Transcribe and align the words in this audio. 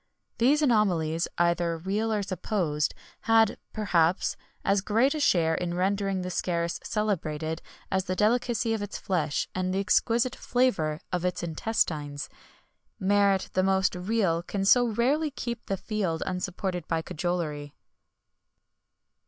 [XXI 0.01 0.41
94] 0.41 0.47
These 0.51 0.61
anomalies, 0.63 1.27
either 1.37 1.77
real 1.77 2.11
or 2.11 2.23
supposed, 2.23 2.95
had, 3.19 3.59
perhaps, 3.71 4.35
as 4.65 4.81
great 4.81 5.13
a 5.13 5.19
share 5.19 5.53
in 5.53 5.75
rendering 5.75 6.23
the 6.23 6.31
scarus 6.31 6.79
celebrated, 6.83 7.61
as 7.91 8.05
the 8.05 8.15
delicacy 8.15 8.73
of 8.73 8.81
its 8.81 8.97
flesh, 8.97 9.47
and 9.53 9.71
the 9.71 9.79
exquisite 9.79 10.35
flavour 10.35 11.01
of 11.11 11.23
its 11.23 11.43
intestines. 11.43 12.29
Merit 12.99 13.51
the 13.53 13.61
most 13.61 13.93
real 13.93 14.41
can 14.41 14.65
so 14.65 14.87
rarely 14.87 15.29
keep 15.29 15.67
the 15.67 15.77
field 15.77 16.23
unsupported 16.25 16.87
by 16.87 17.03
cajollery. 17.03 17.73